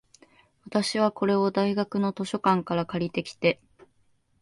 [0.65, 3.61] 私は、これを大学の図書館から借りてきて、